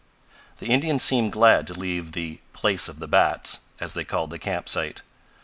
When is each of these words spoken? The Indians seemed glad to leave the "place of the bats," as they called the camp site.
The 0.57 0.65
Indians 0.65 1.03
seemed 1.03 1.31
glad 1.31 1.67
to 1.67 1.75
leave 1.75 2.13
the 2.13 2.39
"place 2.53 2.87
of 2.89 2.97
the 2.97 3.07
bats," 3.07 3.59
as 3.79 3.93
they 3.93 4.03
called 4.03 4.31
the 4.31 4.39
camp 4.39 4.67
site. 4.67 5.03